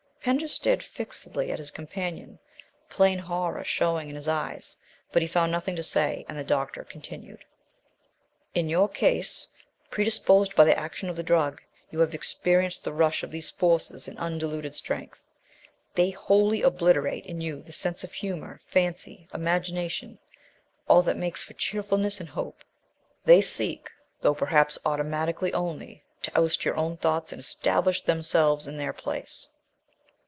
Pender 0.23 0.47
stared 0.47 0.83
fixedly 0.83 1.51
at 1.51 1.57
his 1.57 1.71
companion, 1.71 2.37
plain 2.89 3.17
horror 3.17 3.63
showing 3.63 4.07
in 4.07 4.13
his 4.15 4.27
eyes. 4.27 4.77
But 5.11 5.23
he 5.23 5.27
found 5.27 5.51
nothing 5.51 5.75
to 5.77 5.81
say, 5.81 6.27
and 6.29 6.37
the 6.37 6.43
doctor 6.43 6.83
continued 6.83 7.43
"In 8.53 8.69
your 8.69 8.87
case, 8.87 9.47
predisposed 9.89 10.55
by 10.55 10.65
the 10.65 10.77
action 10.77 11.09
of 11.09 11.15
the 11.15 11.23
drug, 11.23 11.63
you 11.89 12.01
have 12.01 12.13
experienced 12.13 12.83
the 12.83 12.93
rush 12.93 13.23
of 13.23 13.31
these 13.31 13.49
forces 13.49 14.07
in 14.07 14.15
undiluted 14.19 14.75
strength. 14.75 15.27
They 15.95 16.11
wholly 16.11 16.61
obliterate 16.61 17.25
in 17.25 17.41
you 17.41 17.63
the 17.63 17.71
sense 17.71 18.03
of 18.03 18.13
humour, 18.13 18.59
fancy, 18.67 19.27
imagination, 19.33 20.19
all 20.87 21.01
that 21.01 21.17
makes 21.17 21.41
for 21.41 21.53
cheerfulness 21.55 22.19
and 22.19 22.29
hope. 22.29 22.61
They 23.25 23.41
seek, 23.41 23.89
though 24.21 24.35
perhaps 24.35 24.77
automatically 24.85 25.51
only, 25.53 26.03
to 26.21 26.39
oust 26.39 26.63
your 26.63 26.75
own 26.77 26.97
thoughts 26.97 27.31
and 27.33 27.39
establish 27.39 28.01
themselves 28.03 28.67
in 28.67 28.77
their 28.77 28.93
place. 28.93 29.49